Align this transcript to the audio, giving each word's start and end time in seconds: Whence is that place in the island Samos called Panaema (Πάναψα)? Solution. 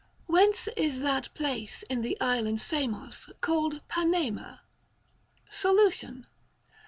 Whence 0.25 0.67
is 0.75 1.01
that 1.01 1.31
place 1.35 1.83
in 1.83 2.01
the 2.01 2.19
island 2.19 2.59
Samos 2.59 3.29
called 3.39 3.81
Panaema 3.87 4.61
(Πάναψα)? 4.63 5.53
Solution. 5.53 6.25